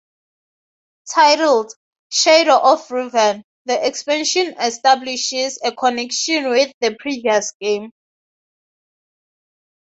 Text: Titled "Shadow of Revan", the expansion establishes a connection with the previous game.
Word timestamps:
Titled 1.13 1.75
"Shadow 2.11 2.57
of 2.57 2.87
Revan", 2.87 3.43
the 3.65 3.85
expansion 3.85 4.55
establishes 4.59 5.59
a 5.63 5.71
connection 5.75 6.49
with 6.49 6.73
the 6.81 6.95
previous 6.99 7.51
game. 7.61 7.91